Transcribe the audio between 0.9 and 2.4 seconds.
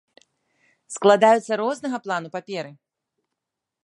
Складаюцца рознага плану